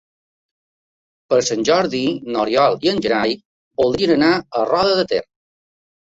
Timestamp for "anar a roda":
4.15-4.97